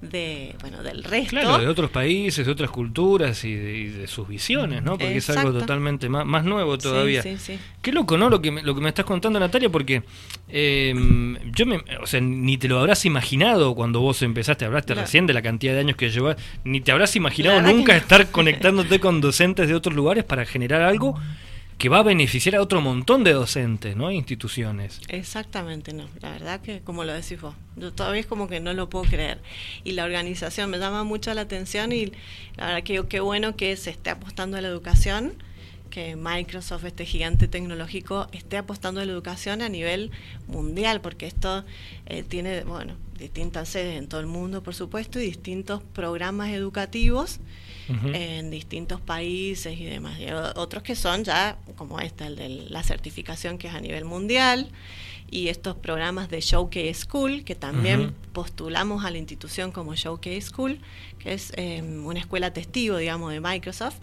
de, 0.00 0.54
bueno, 0.60 0.82
del 0.82 1.04
resto. 1.04 1.30
Claro, 1.30 1.58
de 1.58 1.66
otros 1.66 1.90
países, 1.90 2.46
de 2.46 2.52
otras 2.52 2.70
culturas 2.70 3.44
y 3.44 3.54
de, 3.54 4.06
sus 4.06 4.28
visiones, 4.28 4.82
¿no? 4.82 4.92
Porque 4.92 5.16
es 5.16 5.30
algo 5.30 5.58
totalmente 5.58 6.08
más, 6.08 6.24
más 6.24 6.44
nuevo 6.44 6.78
todavía. 6.78 7.22
Sí, 7.22 7.36
sí, 7.38 7.54
sí. 7.54 7.58
Qué 7.82 7.92
loco, 7.92 8.16
¿no? 8.16 8.30
Lo 8.30 8.40
que 8.40 8.50
me, 8.50 8.62
lo 8.62 8.74
que 8.74 8.80
me 8.80 8.88
estás 8.88 9.04
contando, 9.04 9.40
Natalia, 9.40 9.68
porque 9.70 10.02
em, 10.48 11.36
yo 11.52 11.66
me, 11.66 11.82
o 12.00 12.06
sea, 12.06 12.20
ni 12.20 12.58
te 12.58 12.68
lo 12.68 12.78
habrás 12.78 13.04
imaginado 13.04 13.74
cuando 13.74 14.00
vos 14.00 14.22
empezaste, 14.22 14.64
hablaste 14.64 14.94
recién 14.94 15.26
de 15.26 15.34
la 15.34 15.42
cantidad 15.42 15.74
de 15.74 15.80
años 15.80 15.96
que 15.96 16.10
llevas, 16.10 16.36
ni 16.64 16.80
te 16.80 16.92
habrás 16.92 17.16
imaginado 17.16 17.60
nunca 17.62 17.96
estar 17.96 18.26
conectándote 18.30 19.00
con 19.00 19.20
docentes 19.20 19.68
de 19.68 19.74
otros 19.74 19.94
lugares 19.94 20.24
para 20.24 20.44
generar 20.44 20.82
algo 20.82 21.18
que 21.78 21.88
va 21.88 22.00
a 22.00 22.02
beneficiar 22.02 22.56
a 22.56 22.60
otro 22.60 22.80
montón 22.80 23.22
de 23.22 23.32
docentes, 23.32 23.94
¿no? 23.94 24.10
Instituciones. 24.10 25.00
Exactamente, 25.08 25.92
no. 25.92 26.08
La 26.20 26.32
verdad 26.32 26.60
que, 26.60 26.80
como 26.80 27.04
lo 27.04 27.12
decís 27.12 27.40
vos, 27.40 27.54
yo 27.76 27.92
todavía 27.92 28.20
es 28.20 28.26
como 28.26 28.48
que 28.48 28.58
no 28.58 28.74
lo 28.74 28.90
puedo 28.90 29.04
creer. 29.04 29.40
Y 29.84 29.92
la 29.92 30.04
organización 30.04 30.70
me 30.70 30.78
llama 30.78 31.04
mucho 31.04 31.32
la 31.34 31.42
atención 31.42 31.92
y 31.92 32.06
la 32.56 32.66
verdad 32.66 32.82
que 32.82 33.04
qué 33.08 33.20
bueno 33.20 33.54
que 33.54 33.76
se 33.76 33.90
esté 33.90 34.10
apostando 34.10 34.56
a 34.56 34.60
la 34.60 34.66
educación, 34.66 35.34
que 35.88 36.16
Microsoft, 36.16 36.84
este 36.84 37.06
gigante 37.06 37.46
tecnológico, 37.46 38.26
esté 38.32 38.56
apostando 38.56 39.00
a 39.00 39.04
la 39.04 39.12
educación 39.12 39.62
a 39.62 39.68
nivel 39.68 40.10
mundial, 40.48 41.00
porque 41.00 41.26
esto 41.26 41.64
eh, 42.06 42.24
tiene, 42.24 42.64
bueno, 42.64 42.94
distintas 43.18 43.68
sedes 43.68 43.98
en 43.98 44.08
todo 44.08 44.20
el 44.20 44.26
mundo, 44.26 44.62
por 44.62 44.74
supuesto, 44.74 45.18
y 45.18 45.24
distintos 45.24 45.82
programas 45.82 46.50
educativos 46.50 47.40
en 48.12 48.50
distintos 48.50 49.00
países 49.00 49.78
y 49.78 49.84
demás. 49.84 50.18
Y 50.20 50.30
otros 50.30 50.82
que 50.82 50.94
son 50.94 51.24
ya, 51.24 51.58
como 51.76 52.00
este, 52.00 52.26
el 52.26 52.36
de 52.36 52.48
la 52.68 52.82
certificación 52.82 53.56
que 53.56 53.68
es 53.68 53.74
a 53.74 53.80
nivel 53.80 54.04
mundial, 54.04 54.70
y 55.30 55.48
estos 55.48 55.76
programas 55.76 56.28
de 56.28 56.40
Showcase 56.40 56.94
School, 56.94 57.44
que 57.44 57.54
también 57.54 58.14
postulamos 58.32 59.04
a 59.04 59.10
la 59.10 59.18
institución 59.18 59.72
como 59.72 59.94
Showcase 59.94 60.42
School, 60.42 60.80
que 61.18 61.34
es 61.34 61.52
em, 61.56 62.06
una 62.06 62.20
escuela 62.20 62.52
testigo, 62.52 62.96
digamos, 62.96 63.32
de 63.32 63.40
Microsoft, 63.40 63.98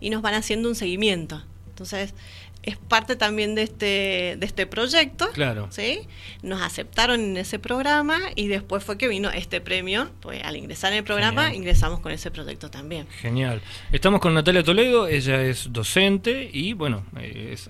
y 0.00 0.10
nos 0.10 0.22
van 0.22 0.34
haciendo 0.34 0.68
un 0.68 0.74
seguimiento. 0.74 1.42
Entonces, 1.68 2.14
es 2.62 2.76
parte 2.76 3.16
también 3.16 3.54
de 3.54 3.62
este, 3.62 4.36
de 4.38 4.46
este 4.46 4.66
proyecto. 4.66 5.28
Claro. 5.32 5.68
¿sí? 5.70 6.00
Nos 6.42 6.60
aceptaron 6.60 7.20
en 7.20 7.36
ese 7.36 7.58
programa 7.58 8.18
y 8.34 8.48
después 8.48 8.84
fue 8.84 8.98
que 8.98 9.08
vino 9.08 9.30
este 9.30 9.60
premio. 9.60 10.10
Pues 10.20 10.42
al 10.44 10.56
ingresar 10.56 10.92
en 10.92 10.98
el 10.98 11.04
programa 11.04 11.54
ingresamos 11.54 12.00
con 12.00 12.12
ese 12.12 12.30
proyecto 12.30 12.70
también. 12.70 13.06
Genial. 13.20 13.62
Estamos 13.92 14.20
con 14.20 14.34
Natalia 14.34 14.62
Toledo, 14.62 15.06
ella 15.06 15.42
es 15.42 15.72
docente 15.72 16.50
y 16.52 16.74
bueno, 16.74 17.04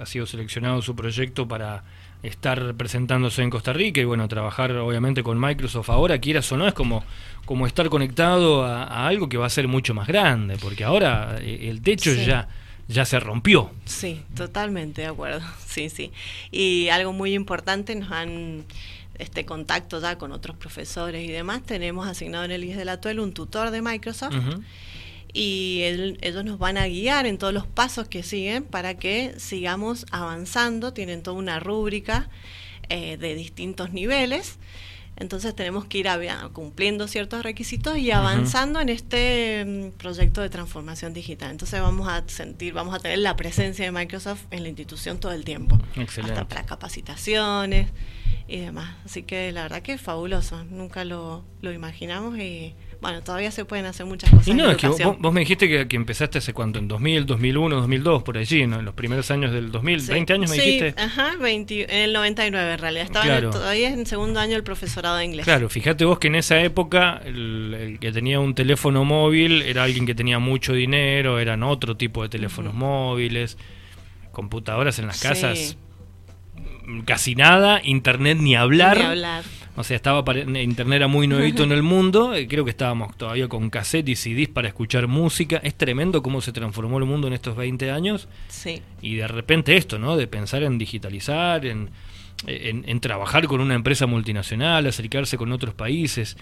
ha 0.00 0.06
sido 0.06 0.26
seleccionado 0.26 0.82
su 0.82 0.97
proyecto 0.97 1.47
para 1.47 1.85
estar 2.23 2.75
presentándose 2.75 3.42
en 3.42 3.50
Costa 3.50 3.73
Rica 3.73 4.00
y 4.00 4.04
bueno, 4.04 4.28
trabajar 4.28 4.73
obviamente 4.73 5.23
con 5.23 5.40
Microsoft 5.40 5.88
ahora, 5.88 6.18
quieras 6.18 6.50
o 6.52 6.56
no, 6.56 6.66
es 6.66 6.75
como, 6.75 7.02
como 7.47 7.66
estar 7.66 7.88
conectado 7.88 8.64
a, 8.64 9.06
algo 9.06 9.28
que 9.28 9.38
va 9.38 9.47
a 9.47 9.50
ser 9.50 9.68
mucho 9.68 9.94
más 9.94 10.06
grande, 10.06 10.56
porque 10.61 10.85
ahora 10.85 11.38
eh, 11.40 11.68
el 11.70 11.80
techo 11.80 12.12
ya 12.12 12.49
ya 12.90 13.04
se 13.04 13.20
rompió. 13.20 13.70
Sí, 13.85 14.23
totalmente 14.35 15.02
de 15.02 15.09
acuerdo. 15.09 15.40
Sí, 15.66 15.88
sí. 15.88 16.11
Y 16.50 16.88
algo 16.88 17.12
muy 17.12 17.32
importante, 17.35 17.94
nos 17.94 18.11
han 18.11 18.64
este 19.18 19.44
contacto 19.44 20.00
ya 20.00 20.18
con 20.18 20.32
otros 20.32 20.56
profesores 20.56 21.28
y 21.28 21.30
demás. 21.30 21.62
Tenemos 21.62 22.09
asignado 22.09 22.44
en 22.44 22.50
el 22.50 22.64
IES 22.64 22.76
de 22.76 22.85
la 22.85 23.00
TUEL 23.00 23.20
un 23.20 23.32
tutor 23.32 23.70
de 23.70 23.82
Microsoft. 23.82 24.35
Y 25.32 25.82
ellos 26.23 26.44
nos 26.44 26.59
van 26.59 26.76
a 26.76 26.88
guiar 26.88 27.26
en 27.26 27.38
todos 27.38 27.54
los 27.54 27.66
pasos 27.66 28.09
que 28.09 28.25
siguen 28.25 28.64
para 28.64 28.94
que 28.94 29.35
sigamos 29.38 30.06
avanzando. 30.11 30.92
Tienen 30.92 31.23
toda 31.23 31.37
una 31.37 31.61
rúbrica 31.61 32.28
eh, 32.88 33.16
de 33.16 33.37
distintos 33.37 33.92
niveles 33.92 34.59
entonces 35.20 35.54
tenemos 35.54 35.84
que 35.84 35.98
ir 35.98 36.08
cumpliendo 36.54 37.06
ciertos 37.06 37.42
requisitos 37.42 37.98
y 37.98 38.10
avanzando 38.10 38.80
en 38.80 38.88
este 38.88 39.64
mm, 39.66 39.98
proyecto 39.98 40.40
de 40.40 40.48
transformación 40.48 41.12
digital. 41.12 41.50
Entonces 41.50 41.78
vamos 41.80 42.08
a 42.08 42.24
sentir, 42.26 42.72
vamos 42.72 42.94
a 42.94 43.00
tener 43.00 43.18
la 43.18 43.36
presencia 43.36 43.84
de 43.84 43.92
Microsoft 43.92 44.44
en 44.50 44.62
la 44.62 44.70
institución 44.70 45.20
todo 45.20 45.32
el 45.32 45.44
tiempo. 45.44 45.78
Excelente. 45.94 46.32
Hasta 46.32 46.48
para 46.48 46.64
capacitaciones 46.64 47.90
y 48.48 48.60
demás. 48.60 48.96
Así 49.04 49.22
que 49.22 49.52
la 49.52 49.64
verdad 49.64 49.82
que 49.82 49.92
es 49.92 50.00
fabuloso. 50.00 50.64
Nunca 50.64 51.04
lo, 51.04 51.44
lo 51.60 51.70
imaginamos 51.70 52.38
y 52.38 52.74
bueno, 53.00 53.23
todavía 53.23 53.50
se 53.50 53.64
pueden 53.64 53.87
hacer 53.87 54.04
muchas 54.07 54.30
cosas. 54.30 54.49
Y 54.49 54.54
no, 54.54 54.71
es 54.71 54.76
que 54.76 54.88
vos, 54.88 55.33
me 55.33 55.40
dijiste 55.40 55.87
que, 55.87 55.97
empezaste 55.97 56.38
hace 56.38 56.52
cuánto, 56.52 56.78
en 56.78 56.88
2000, 56.88 57.26
2001, 57.26 57.76
2002, 57.76 58.23
por 58.23 58.37
allí, 58.37 58.66
¿no? 58.66 58.78
En 58.78 58.85
los 58.85 58.95
primeros 58.95 59.30
años 59.30 59.52
del 59.52 59.71
2000, 59.73 60.02
20 60.02 60.33
años 60.33 60.50
me 60.50 60.57
sí, 60.57 60.62
dijiste. 60.62 60.95
ajá, 61.00 61.37
20, 61.40 61.83
en 61.85 62.02
el 62.02 62.12
99 62.12 62.73
en 62.73 62.78
realidad. 62.78 63.04
Estaba 63.04 63.50
todavía 63.50 63.88
en 63.90 64.04
segundo 64.07 64.40
año 64.40 64.57
el 64.57 64.62
profesorado 64.62 65.16
de 65.16 65.25
inglés. 65.25 65.45
Claro, 65.45 65.69
fíjate 65.69 66.04
vos 66.04 66.19
que 66.19 66.28
en 66.28 66.35
esa 66.35 66.61
época 66.61 67.21
el, 67.25 67.99
que 68.00 68.12
tenía 68.12 68.38
un 68.40 68.54
teléfono 68.54 69.04
móvil 69.04 69.62
era 69.62 69.85
alguien 69.85 70.07
que 70.07 70.14
tenía 70.14 70.38
mucho 70.38 70.75
dinero, 70.75 71.38
eran 71.38 71.62
otro 71.62 71.97
tipo 71.97 72.23
de 72.23 72.28
teléfonos 72.28 72.75
móviles, 72.75 73.57
computadoras 74.33 74.99
en 74.99 75.07
las 75.07 75.21
casas 75.21 75.76
casi 77.04 77.34
nada, 77.34 77.80
internet 77.84 78.38
ni 78.40 78.54
hablar. 78.54 78.99
Ni 78.99 79.04
hablar. 79.04 79.44
O 79.76 79.84
sea, 79.84 79.96
estaba 79.96 80.25
internet 80.37 80.96
era 80.96 81.08
muy 81.08 81.26
nuevito 81.26 81.62
en 81.62 81.72
el 81.72 81.82
mundo, 81.84 82.34
eh, 82.34 82.46
creo 82.49 82.64
que 82.64 82.70
estábamos 82.70 83.16
todavía 83.16 83.49
con 83.49 83.70
cassette 83.70 84.08
y 84.08 84.16
CDs 84.16 84.49
para 84.49 84.68
escuchar 84.68 85.06
música. 85.06 85.58
Es 85.62 85.75
tremendo 85.75 86.22
cómo 86.22 86.40
se 86.40 86.52
transformó 86.52 86.99
el 86.99 87.04
mundo 87.04 87.28
en 87.28 87.32
estos 87.32 87.56
20 87.56 87.90
años. 87.90 88.28
Sí. 88.49 88.82
Y 89.00 89.16
de 89.16 89.28
repente 89.28 89.76
esto, 89.76 89.99
¿no? 89.99 90.16
De 90.16 90.26
pensar 90.26 90.62
en 90.64 90.76
digitalizar, 90.76 91.64
en, 91.64 91.90
en 92.46 93.00
trabajar 93.00 93.46
con 93.46 93.60
una 93.60 93.75
empresa 93.75 94.06
multinacional, 94.06 94.87
acercarse 94.87 95.38
con 95.38 95.52
otros 95.52 95.75
países. 95.75 96.37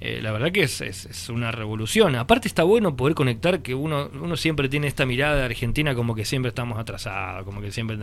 Eh, 0.00 0.20
la 0.20 0.32
verdad 0.32 0.50
que 0.50 0.62
es, 0.62 0.80
es, 0.80 1.28
una 1.28 1.52
revolución. 1.52 2.16
Aparte 2.16 2.48
está 2.48 2.64
bueno 2.64 2.96
poder 2.96 3.14
conectar 3.14 3.62
que 3.62 3.74
uno, 3.74 4.10
uno 4.20 4.36
siempre 4.36 4.68
tiene 4.68 4.86
esta 4.86 5.06
mirada 5.06 5.36
de 5.36 5.44
Argentina 5.44 5.94
como 5.94 6.14
que 6.14 6.24
siempre 6.24 6.48
estamos 6.48 6.78
atrasados, 6.78 7.44
como 7.44 7.60
que 7.60 7.70
siempre... 7.70 7.96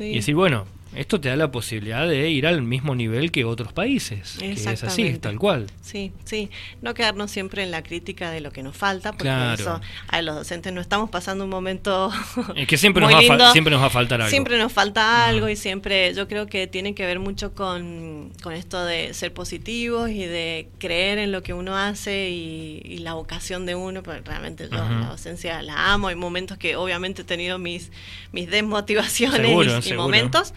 Y 0.00 0.14
decir, 0.14 0.34
bueno, 0.34 0.66
esto 0.94 1.20
te 1.20 1.28
da 1.28 1.36
la 1.36 1.50
posibilidad 1.50 2.08
de 2.08 2.30
ir 2.30 2.46
al 2.46 2.62
mismo 2.62 2.94
nivel 2.94 3.30
que 3.30 3.44
otros 3.44 3.72
países. 3.72 4.36
Que 4.38 4.52
es 4.52 4.66
así, 4.66 5.18
tal 5.18 5.38
cual. 5.38 5.66
Sí, 5.82 6.12
sí. 6.24 6.50
No 6.80 6.94
quedarnos 6.94 7.30
siempre 7.30 7.62
en 7.62 7.70
la 7.70 7.82
crítica 7.82 8.30
de 8.30 8.40
lo 8.40 8.50
que 8.52 8.62
nos 8.62 8.76
falta, 8.76 9.12
porque 9.12 9.54
eso, 9.54 9.80
a 10.08 10.22
los 10.22 10.34
docentes 10.34 10.72
no 10.72 10.80
estamos 10.80 11.10
pasando 11.10 11.44
un 11.44 11.50
momento. 11.50 12.10
Es 12.56 12.66
que 12.66 12.78
siempre, 12.78 13.02
nos, 13.06 13.12
va 13.12 13.52
siempre 13.52 13.70
nos 13.70 13.82
va 13.82 13.86
a 13.86 13.90
faltar 13.90 14.20
algo. 14.20 14.30
Siempre 14.30 14.58
nos 14.58 14.72
falta 14.72 15.26
algo 15.26 15.48
y 15.48 15.56
siempre, 15.56 16.14
yo 16.14 16.26
creo 16.26 16.46
que 16.46 16.66
tiene 16.66 16.94
que 16.94 17.04
ver 17.04 17.18
mucho 17.18 17.54
con, 17.54 18.32
con 18.42 18.54
esto 18.54 18.84
de 18.84 19.12
ser 19.12 19.32
positivos 19.32 20.10
y 20.10 20.24
de 20.24 20.68
creer 20.78 21.18
en 21.18 21.32
lo 21.32 21.42
que 21.42 21.52
uno 21.52 21.76
hace 21.76 22.30
y, 22.30 22.98
la 22.98 23.14
vocación 23.14 23.64
de 23.64 23.76
uno, 23.76 24.02
porque 24.02 24.22
realmente 24.22 24.68
yo 24.68 24.76
la 24.76 25.06
docencia 25.10 25.62
la 25.62 25.92
amo. 25.92 26.08
Hay 26.08 26.16
momentos 26.16 26.58
que 26.58 26.74
obviamente 26.74 27.22
he 27.22 27.24
tenido 27.24 27.58
mis, 27.58 27.92
mis 28.32 28.50
desmotivaciones 28.50 29.86
y 29.86 29.92
momentos 29.92 30.52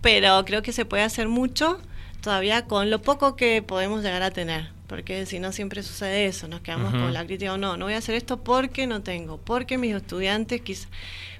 pero 0.00 0.44
creo 0.44 0.62
que 0.62 0.72
se 0.72 0.84
puede 0.84 1.02
hacer 1.02 1.28
mucho 1.28 1.80
todavía 2.20 2.66
con 2.66 2.90
lo 2.90 3.02
poco 3.02 3.36
que 3.36 3.62
podemos 3.62 4.02
llegar 4.02 4.22
a 4.22 4.30
tener. 4.30 4.68
Porque 4.86 5.24
si 5.24 5.38
no 5.38 5.52
siempre 5.52 5.84
sucede 5.84 6.26
eso, 6.26 6.48
nos 6.48 6.62
quedamos 6.62 6.92
con 6.92 7.12
la 7.12 7.24
crítica, 7.24 7.52
o 7.52 7.58
no, 7.58 7.76
no 7.76 7.84
voy 7.84 7.94
a 7.94 7.98
hacer 7.98 8.16
esto 8.16 8.42
porque 8.42 8.88
no 8.88 9.02
tengo, 9.02 9.38
porque 9.38 9.78
mis 9.78 9.94
estudiantes 9.94 10.62
quizás... 10.62 10.88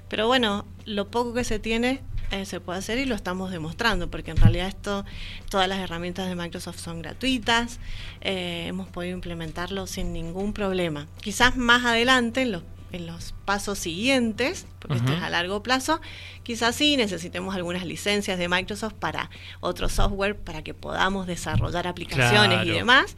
Pero 0.07 0.27
bueno, 0.27 0.65
lo 0.85 1.09
poco 1.09 1.33
que 1.33 1.43
se 1.43 1.59
tiene 1.59 2.01
eh, 2.31 2.45
se 2.45 2.61
puede 2.61 2.79
hacer 2.79 2.97
y 2.97 3.03
lo 3.03 3.13
estamos 3.13 3.51
demostrando, 3.51 4.09
porque 4.09 4.31
en 4.31 4.37
realidad 4.37 4.67
esto, 4.67 5.03
todas 5.49 5.67
las 5.67 5.79
herramientas 5.79 6.29
de 6.29 6.35
Microsoft 6.35 6.79
son 6.79 7.01
gratuitas, 7.01 7.79
eh, 8.21 8.67
hemos 8.67 8.87
podido 8.87 9.13
implementarlo 9.13 9.85
sin 9.85 10.13
ningún 10.13 10.53
problema. 10.53 11.07
Quizás 11.19 11.57
más 11.57 11.83
adelante, 11.83 12.43
en 12.43 12.53
los 12.53 12.63
en 12.91 13.07
los 13.07 13.33
pasos 13.45 13.79
siguientes, 13.79 14.65
porque 14.79 14.97
esto 14.97 15.13
es 15.13 15.21
a 15.21 15.29
largo 15.29 15.63
plazo, 15.63 16.01
quizás 16.43 16.75
sí 16.75 16.97
necesitemos 16.97 17.55
algunas 17.55 17.85
licencias 17.85 18.37
de 18.37 18.49
Microsoft 18.49 18.93
para 18.93 19.29
otro 19.59 19.89
software 19.89 20.35
para 20.35 20.63
que 20.63 20.73
podamos 20.73 21.27
desarrollar 21.27 21.87
aplicaciones 21.87 22.65
y 22.65 22.71
demás. 22.71 23.15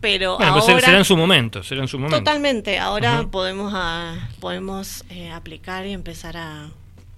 Pero 0.00 0.38
pues 0.38 0.48
ahora 0.48 0.80
será 0.80 0.98
en 0.98 1.04
su 1.04 1.16
momento, 1.16 1.62
será 1.62 1.82
en 1.82 1.88
su 1.88 1.98
momento. 1.98 2.18
Totalmente. 2.18 2.78
Ahora 2.78 3.26
podemos 3.30 3.72
ah, 3.76 4.30
podemos 4.40 5.04
eh, 5.10 5.30
aplicar 5.30 5.86
y 5.86 5.92
empezar 5.92 6.38
a, 6.38 6.70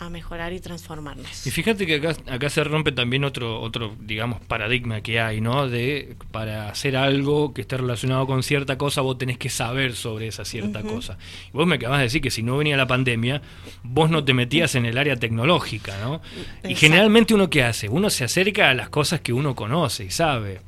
a 0.07 0.11
mejorar 0.11 0.53
y 0.53 0.61
transformarnos. 0.61 1.47
Y 1.47 1.51
fíjate 1.51 1.87
que 1.87 1.97
acá, 1.97 2.17
acá 2.29 2.51
se 2.51 2.65
rompe 2.65 2.93
también 2.93 3.25
otro, 3.25 3.61
otro, 3.61 3.95
digamos, 4.01 4.41
paradigma 4.41 5.01
que 5.01 5.21
hay, 5.21 5.41
¿no? 5.41 5.69
De 5.69 6.17
para 6.31 6.69
hacer 6.69 6.97
algo 6.97 7.55
que 7.55 7.63
esté 7.63 7.77
relacionado 7.77 8.27
con 8.27 8.43
cierta 8.43 8.79
cosa, 8.79 9.01
vos 9.01 9.19
tenés 9.19 9.39
que 9.39 9.51
saber 9.51 9.95
sobre 9.95 10.29
esa 10.29 10.45
cierta 10.45 10.83
cosa. 10.83 11.19
Y 11.49 11.57
vos 11.57 11.67
me 11.67 11.77
acabas 11.77 11.99
de 11.99 12.05
decir 12.05 12.21
que 12.21 12.31
si 12.31 12.43
no 12.43 12.57
venía 12.57 12.77
la 12.77 12.87
pandemia, 12.87 13.43
vos 13.83 14.11
no 14.11 14.25
te 14.25 14.35
metías 14.35 14.75
en 14.75 14.87
el 14.87 14.99
área 14.99 15.17
tecnológica, 15.17 15.97
¿no? 16.03 16.21
Y 16.69 16.75
generalmente 16.75 17.35
uno 17.35 17.51
qué 17.51 17.63
hace? 17.63 17.89
Uno 17.89 18.11
se 18.11 18.25
acerca 18.25 18.71
a 18.71 18.75
las 18.75 18.89
cosas 18.89 19.21
que 19.21 19.33
uno 19.33 19.55
conoce 19.55 20.05
y 20.05 20.11
sabe. 20.11 20.61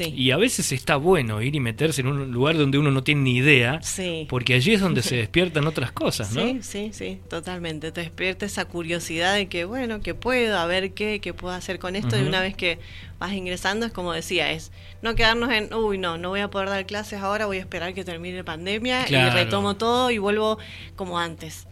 Y 0.00 0.30
a 0.30 0.36
veces 0.36 0.72
está 0.72 0.96
bueno 0.96 1.42
ir 1.42 1.54
y 1.54 1.60
meterse 1.60 2.00
en 2.00 2.08
un 2.08 2.32
lugar 2.32 2.56
donde 2.56 2.78
uno 2.78 2.90
no 2.90 3.02
tiene 3.02 3.22
ni 3.22 3.36
idea, 3.36 3.80
porque 4.28 4.54
allí 4.54 4.72
es 4.72 4.80
donde 4.80 5.02
se 5.02 5.16
despiertan 5.16 5.66
otras 5.66 5.92
cosas, 5.92 6.32
¿no? 6.34 6.42
Sí, 6.42 6.58
sí, 6.62 6.90
sí, 6.92 7.20
totalmente. 7.28 7.92
Te 7.92 8.00
despierta 8.02 8.46
esa 8.46 8.64
curiosidad 8.64 9.34
de 9.34 9.46
que, 9.48 9.64
bueno, 9.64 10.00
que 10.00 10.14
puedo, 10.14 10.58
a 10.58 10.66
ver 10.66 10.92
qué, 10.92 11.20
qué 11.20 11.34
puedo 11.34 11.54
hacer 11.54 11.78
con 11.78 11.96
esto. 11.96 12.18
Y 12.18 12.22
una 12.22 12.40
vez 12.40 12.56
que 12.56 12.78
vas 13.18 13.32
ingresando, 13.32 13.86
es 13.86 13.92
como 13.92 14.12
decía, 14.12 14.50
es 14.52 14.72
no 15.00 15.14
quedarnos 15.14 15.50
en, 15.52 15.72
uy, 15.74 15.98
no, 15.98 16.18
no 16.18 16.30
voy 16.30 16.40
a 16.40 16.50
poder 16.50 16.68
dar 16.68 16.86
clases 16.86 17.20
ahora, 17.20 17.46
voy 17.46 17.58
a 17.58 17.60
esperar 17.60 17.94
que 17.94 18.04
termine 18.04 18.38
la 18.38 18.44
pandemia 18.44 19.08
y 19.08 19.30
retomo 19.30 19.76
todo 19.76 20.10
y 20.10 20.18
vuelvo 20.18 20.58
como 20.96 21.18
antes. 21.18 21.66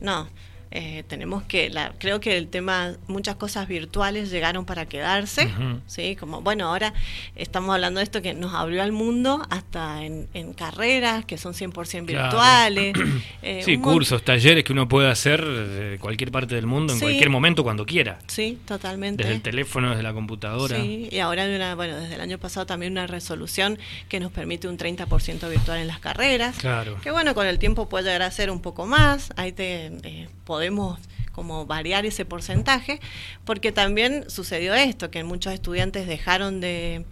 No, 0.00 0.28
eh, 0.70 1.04
tenemos 1.06 1.42
que, 1.44 1.70
la, 1.70 1.92
creo 1.98 2.20
que 2.20 2.36
el 2.36 2.48
tema, 2.48 2.94
muchas 3.06 3.36
cosas 3.36 3.68
virtuales 3.68 4.30
llegaron 4.30 4.64
para 4.64 4.86
quedarse, 4.86 5.48
¿sí? 5.86 6.16
Como, 6.16 6.40
bueno, 6.40 6.68
ahora 6.68 6.94
estamos 7.36 7.74
hablando 7.74 7.98
de 7.98 8.04
esto 8.04 8.22
que 8.22 8.34
nos 8.34 8.54
abrió 8.54 8.82
al 8.82 8.92
mundo 8.92 9.42
hasta 9.50 10.04
en, 10.04 10.26
carreras 10.54 11.24
que 11.24 11.38
son 11.38 11.54
100% 11.54 12.06
virtuales. 12.06 12.94
Eh, 13.42 13.62
sí, 13.62 13.76
cursos, 13.76 14.22
talleres 14.24 14.64
que 14.64 14.72
uno 14.72 14.88
puede 14.88 15.10
hacer 15.10 15.44
de 15.44 15.98
cualquier 15.98 16.30
parte 16.30 16.54
del 16.54 16.66
mundo, 16.66 16.94
en 16.94 16.98
cualquier 16.98 17.28
momento, 17.28 17.62
cuando 17.62 17.84
quiera. 17.84 18.18
Sí, 18.26 18.58
totalmente. 18.64 19.22
Desde 19.22 19.36
el 19.36 19.42
teléfono, 19.42 19.90
desde 19.90 20.02
la 20.02 20.14
computadora. 20.14 20.76
Sí, 20.76 21.08
y 21.10 21.18
ahora, 21.18 21.44
una, 21.44 21.74
bueno, 21.74 21.96
desde 21.96 22.14
el 22.14 22.20
año 22.22 22.38
pasado 22.38 22.64
también 22.64 22.92
una 22.92 23.06
resolución 23.06 23.78
que 24.08 24.18
nos 24.18 24.32
permite 24.32 24.66
un 24.66 24.78
30% 24.78 25.48
virtual 25.50 25.78
en 25.78 25.86
las 25.86 25.98
carreras. 25.98 26.56
Claro. 26.56 26.98
Que 27.02 27.10
bueno, 27.10 27.34
con 27.34 27.46
el 27.46 27.58
tiempo 27.58 27.88
puede 27.88 28.04
llegar 28.04 28.22
a 28.22 28.30
ser 28.30 28.50
un 28.50 28.60
poco 28.60 28.86
más, 28.86 29.32
ahí 29.36 29.52
te 29.52 29.86
eh, 30.02 30.28
podemos 30.54 31.00
como 31.32 31.66
variar 31.66 32.06
ese 32.06 32.24
porcentaje, 32.24 33.00
porque 33.44 33.72
también 33.72 34.30
sucedió 34.30 34.72
esto, 34.72 35.10
que 35.10 35.24
muchos 35.24 35.52
estudiantes 35.52 36.06
dejaron 36.06 36.60
de, 36.60 37.04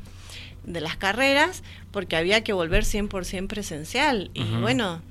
de 0.62 0.80
las 0.80 0.96
carreras 0.96 1.64
porque 1.90 2.14
había 2.14 2.44
que 2.44 2.52
volver 2.52 2.84
100% 2.84 3.48
presencial. 3.48 4.30
Y 4.32 4.44
bueno, 4.60 5.02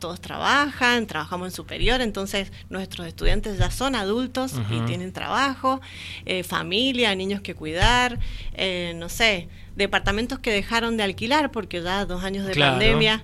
todos 0.00 0.20
trabajan, 0.20 1.06
trabajamos 1.06 1.46
en 1.46 1.52
superior, 1.52 2.00
entonces 2.00 2.50
nuestros 2.68 3.06
estudiantes 3.06 3.58
ya 3.58 3.70
son 3.70 3.94
adultos 3.94 4.54
y 4.72 4.80
tienen 4.80 5.12
trabajo, 5.12 5.80
eh, 6.24 6.42
familia, 6.42 7.14
niños 7.14 7.42
que 7.42 7.54
cuidar, 7.54 8.18
eh, 8.54 8.92
no 8.96 9.08
sé, 9.08 9.48
departamentos 9.76 10.40
que 10.40 10.50
dejaron 10.50 10.96
de 10.96 11.04
alquilar 11.04 11.52
porque 11.52 11.80
ya 11.80 12.06
dos 12.06 12.24
años 12.24 12.44
de 12.44 12.56
pandemia 12.56 13.22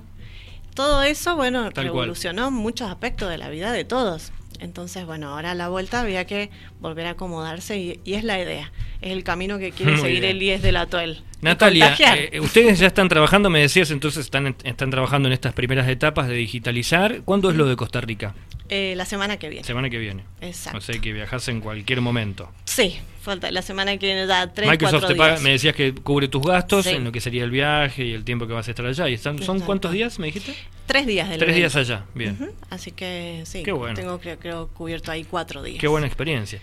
todo 0.75 1.02
eso, 1.02 1.37
bueno, 1.37 1.71
revolucionó 1.71 2.50
muchos 2.50 2.91
aspectos 2.91 3.29
de 3.31 3.38
la 3.38 3.49
vida 3.49 3.73
de 3.73 3.85
todos. 3.85 4.33
Entonces, 4.61 5.05
bueno, 5.05 5.31
ahora 5.31 5.50
a 5.50 5.55
la 5.55 5.69
vuelta 5.69 6.00
había 6.00 6.25
que 6.25 6.50
volver 6.81 7.07
a 7.07 7.11
acomodarse 7.11 7.79
y, 7.79 8.00
es 8.07 8.23
la 8.23 8.41
idea. 8.41 8.71
Es 9.00 9.11
el 9.11 9.25
camino 9.25 9.59
que 9.59 9.73
quiere 9.73 9.99
seguir 10.00 10.25
el 10.25 10.41
IES 10.41 10.62
de 10.62 10.73
la 10.73 10.87
TOEL. 10.87 11.23
Natalia, 11.41 11.97
eh, 11.99 12.38
ustedes 12.38 12.79
ya 12.79 12.87
están 12.87 13.09
trabajando, 13.09 13.50
me 13.50 13.61
decías 13.61 13.91
entonces, 13.91 14.25
están, 14.25 14.55
están 14.62 14.91
trabajando 14.91 15.29
en 15.29 15.33
estas 15.33 15.52
primeras 15.52 15.88
etapas 15.88 16.29
de 16.29 16.35
digitalizar. 16.35 17.23
¿Cuándo 17.25 17.50
es 17.50 17.57
lo 17.57 17.67
de 17.67 17.75
Costa 17.75 18.00
Rica? 18.00 18.35
Eh, 18.69 18.95
la 18.97 19.05
semana 19.05 19.37
que 19.38 19.49
viene. 19.49 19.67
Semana 19.67 19.91
que 19.91 19.99
viene. 19.99 20.23
Exacto. 20.41 20.79
O 20.79 20.81
sea 20.81 20.97
que 21.00 21.12
viajas 21.12 21.49
en 21.49 21.61
cualquier 21.61 22.00
momento. 22.00 22.49
Sí, 22.64 23.00
falta 23.23 23.50
la 23.50 23.62
semana 23.62 23.97
que 23.97 24.07
viene 24.07 24.26
da 24.26 24.52
tres, 24.52 24.69
Microsoft 24.69 25.07
te 25.07 25.14
paga, 25.14 25.38
me 25.41 25.50
decías 25.50 25.75
que 25.75 25.95
cubre 25.95 26.29
tus 26.29 26.43
gastos 26.43 26.87
en 26.87 27.05
lo 27.05 27.12
que 27.12 27.21
sería 27.21 27.45
el 27.45 27.50
viaje 27.50 28.05
y 28.05 28.12
el 28.12 28.25
tiempo 28.25 28.47
que 28.47 28.52
vas 28.52 28.67
a 28.69 28.71
estar 28.71 28.85
allá. 28.85 29.09
¿Y 29.09 29.14
están, 29.14 29.43
son 29.43 29.61
cuántos 29.61 29.93
días, 29.93 30.19
me 30.19 30.26
dijiste? 30.26 30.55
Tres 30.87 31.07
días 31.07 31.29
del 31.29 31.38
Tres 31.38 31.55
días 31.55 31.76
allá, 31.76 32.05
bien. 32.14 32.52
Así 32.69 32.91
que 32.91 33.45
sí, 33.47 33.62
Qué 33.62 33.73
bueno. 33.73 33.95
tengo 33.95 34.19
creo, 34.19 34.69
cubierto 34.69 35.12
ahí 35.12 35.25
cuatro 35.25 35.62
días. 35.62 35.79
Qué 35.81 35.88
buena 35.88 36.07
experiencia. 36.07 36.61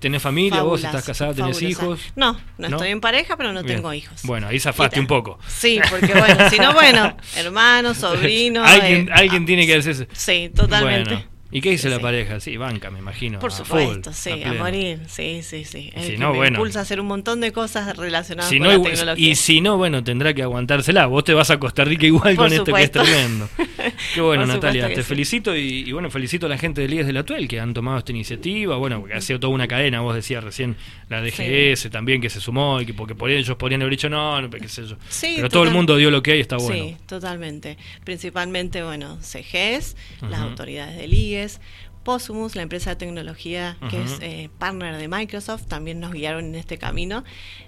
¿Tenés 0.00 0.20
familia 0.20 0.62
vos? 0.62 0.82
¿Estás 0.82 1.04
casada? 1.04 1.32
¿Tenés 1.32 1.62
hijos? 1.62 2.00
No, 2.16 2.38
no, 2.58 2.66
estoy 2.66 2.90
en 2.90 3.00
pareja, 3.00 3.36
pero 3.36 3.52
no 3.52 3.64
tengo 3.64 3.92
hijos. 3.94 4.22
Bueno, 4.24 4.48
ahí 4.48 4.58
zafaste 4.58 4.98
un 5.00 5.06
poco. 5.06 5.38
Sí, 5.46 5.80
porque 5.88 6.12
bueno, 6.12 6.50
si 6.50 6.58
no, 6.58 6.72
bueno, 6.74 7.16
hermanos, 7.36 7.96
sobrinos. 7.98 8.68
alguien, 8.68 9.08
eh, 9.08 9.12
alguien 9.12 9.46
tiene 9.46 9.66
que 9.66 9.76
hacer 9.76 9.92
eso. 9.92 10.06
Sí, 10.12 10.50
totalmente. 10.54 11.29
¿Y 11.52 11.60
qué 11.60 11.70
dice 11.70 11.88
la 11.88 11.98
pareja? 11.98 12.38
Sí, 12.40 12.56
banca, 12.56 12.90
me 12.90 13.00
imagino. 13.00 13.38
Por 13.38 13.52
supuesto, 13.52 14.12
sí, 14.12 14.42
a, 14.44 14.52
morir. 14.54 15.00
Sí, 15.08 15.42
sí, 15.42 15.64
sí. 15.64 15.90
si 16.00 16.16
no, 16.16 16.32
me 16.34 16.48
impulsa 16.48 16.80
a 16.80 16.82
hacer 16.82 17.00
un 17.00 17.06
montón 17.06 17.40
de 17.40 17.52
cosas 17.52 17.96
relacionadas 17.96 18.52
con 18.52 18.62
la 18.62 18.82
tecnología. 18.82 19.30
Y 19.30 19.34
si 19.34 19.60
no, 19.60 19.76
bueno, 19.76 20.04
tendrá 20.04 20.32
que 20.34 20.42
aguantársela. 20.42 21.06
Vos 21.06 21.24
te 21.24 21.34
vas 21.34 21.50
a 21.50 21.58
Costa 21.58 21.84
Rica 21.84 22.06
igual 22.06 22.36
con 22.36 22.52
esto 22.52 22.72
que 22.72 22.82
es 22.82 22.90
tremendo. 22.90 23.48
Qué 24.14 24.20
bueno, 24.20 24.46
Natalia. 24.46 24.92
Te 24.92 25.02
felicito 25.02 25.56
y, 25.56 25.90
bueno, 25.92 26.10
felicito 26.10 26.46
a 26.46 26.48
la 26.48 26.58
gente 26.58 26.82
del 26.82 26.94
IES 26.94 27.06
de 27.06 27.12
la 27.12 27.24
Tuel 27.24 27.48
que 27.48 27.58
han 27.60 27.74
tomado 27.74 27.98
esta 27.98 28.12
iniciativa. 28.12 28.76
Bueno, 28.76 29.00
porque 29.00 29.14
ha 29.14 29.20
sido 29.20 29.40
toda 29.40 29.52
una 29.52 29.66
cadena. 29.66 30.00
Vos 30.00 30.14
decías 30.14 30.44
recién 30.44 30.76
la 31.08 31.20
DGS 31.20 31.90
también 31.90 32.20
que 32.20 32.30
se 32.30 32.40
sumó 32.40 32.80
y 32.80 32.86
que 32.86 32.94
porque 32.94 33.14
por 33.14 33.30
ellos 33.30 33.56
podrían 33.56 33.82
haber 33.82 33.92
dicho 33.92 34.08
no, 34.08 34.40
no 34.40 34.50
qué 34.50 34.68
sé 34.68 34.86
yo. 34.86 34.96
Pero 35.20 35.48
todo 35.48 35.64
el 35.64 35.70
mundo 35.70 35.96
dio 35.96 36.10
lo 36.10 36.22
que 36.22 36.32
hay 36.32 36.40
está 36.40 36.56
bueno. 36.56 36.84
Sí, 36.84 36.96
totalmente. 37.06 37.76
Principalmente, 38.04 38.82
bueno, 38.82 39.18
CGS, 39.20 39.96
las 40.28 40.40
autoridades 40.40 40.96
del 40.96 41.12
IES 41.40 41.60
Posumus, 42.02 42.56
la 42.56 42.62
empresa 42.62 42.90
de 42.90 42.96
tecnología 42.96 43.76
que 43.90 44.02
es 44.02 44.18
eh, 44.22 44.48
partner 44.58 44.96
de 44.96 45.06
Microsoft, 45.06 45.66
también 45.66 46.00
nos 46.00 46.12
guiaron 46.12 46.46
en 46.46 46.54
este 46.54 46.78
camino. 46.78 47.24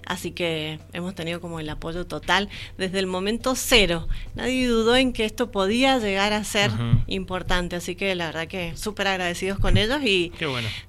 Así 0.07 0.31
que 0.31 0.79
hemos 0.91 1.13
tenido 1.13 1.39
como 1.39 1.59
el 1.59 1.69
apoyo 1.69 2.07
total 2.07 2.49
desde 2.77 2.97
el 2.99 3.05
momento 3.05 3.53
cero. 3.55 4.07
Nadie 4.33 4.67
dudó 4.67 4.95
en 4.95 5.13
que 5.13 5.25
esto 5.25 5.51
podía 5.51 5.99
llegar 5.99 6.33
a 6.33 6.43
ser 6.43 6.71
importante. 7.05 7.75
Así 7.75 7.95
que 7.95 8.15
la 8.15 8.25
verdad 8.27 8.47
que 8.47 8.75
súper 8.75 9.07
agradecidos 9.07 9.59
con 9.59 9.77
ellos 9.77 10.01
y 10.03 10.31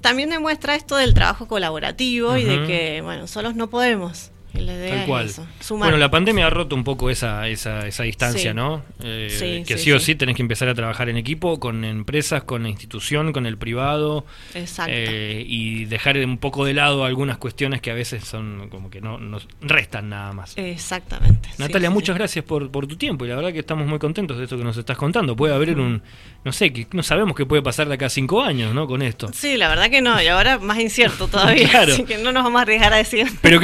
también 0.01 0.31
demuestra 0.31 0.75
esto 0.75 0.97
del 0.97 1.13
trabajo 1.13 1.47
colaborativo 1.47 2.37
y 2.37 2.45
de 2.45 2.67
que, 2.67 3.01
bueno, 3.03 3.27
solos 3.27 3.55
no 3.55 3.69
podemos. 3.69 4.34
Tal 4.55 5.07
cual. 5.07 5.31
bueno, 5.71 5.97
la 5.97 6.11
pandemia 6.11 6.47
ha 6.47 6.51
roto 6.51 6.77
un 6.77 6.85
poco 6.85 7.11
esa, 7.11 7.49
esa, 7.49 7.87
esa 7.87 8.03
distancia, 8.05 8.55
¿no? 8.55 8.83
Eh, 9.03 9.65
que 9.67 9.79
sí, 9.79 9.93
o 9.93 9.99
sí 9.99 10.15
tenés 10.15 10.37
que 10.37 10.43
empezar 10.43 10.69
a 10.69 10.75
trabajar 10.75 11.09
en 11.09 11.17
equipo, 11.17 11.59
con 11.59 11.85
empresas, 11.85 12.45
con 12.45 12.63
la 12.63 12.69
institución, 12.69 13.33
con 13.33 13.47
el 13.47 13.59
privado. 13.59 14.25
Exacto. 14.55 14.93
Eh, 14.95 15.45
y 15.47 15.87
dejar 15.87 16.19
un 16.19 16.39
poco 16.39 16.65
de 16.65 16.75
lado 16.75 17.05
algunas 17.05 17.39
cuestiones 17.39 17.81
que 17.81 17.91
a 17.91 17.95
veces 17.95 18.25
son 18.25 18.69
como 18.71 18.91
que 18.91 19.01
no 19.01 19.19
nos 19.19 19.49
restan 19.61 20.09
nada 20.09 20.33
más. 20.33 20.57
Exactamente. 20.57 21.49
Natalia, 21.59 21.91
muchas 21.91 22.17
gracias 22.17 22.45
por, 22.45 22.71
por 22.71 22.87
tu 22.87 22.97
tiempo 22.97 23.25
y 23.25 23.29
la 23.29 23.37
verdad 23.37 23.53
que 23.53 23.61
estamos 23.61 23.87
muy 23.87 23.99
contentos 23.99 24.39
de 24.39 24.45
esto 24.45 24.57
que 24.57 24.65
nos 24.65 24.77
estás 24.77 24.97
contando. 24.97 25.35
Puede 25.35 25.55
haber 25.55 25.79
un, 25.79 26.03
no 26.45 26.53
sé, 26.53 26.73
que 26.73 26.87
no 26.93 27.03
sabemos 27.03 27.35
qué 27.35 27.47
puede 27.47 27.63
pasar 27.63 27.89
de 27.89 27.95
acá 27.95 28.07
a 28.07 28.11
cinco 28.11 28.43
años, 28.43 28.75
¿no? 28.75 28.87
Con 28.87 29.03
esto. 29.03 29.31
Sí, 29.33 29.57
la 29.57 29.69
verdad 29.69 29.91
que 29.91 30.01
no, 30.01 30.21
y 30.23 30.29
ahora 30.29 30.59
más 30.59 30.79
incierto 30.79 31.29
todavía. 31.29 31.71
Así 31.81 32.05
que 32.05 32.19
no 32.19 32.33
nos 32.33 32.45
vamos 32.45 32.61
a 32.61 32.63
arriesgar 32.63 32.93
a 32.93 32.97
decir. 32.97 33.27
Pero 33.41 33.61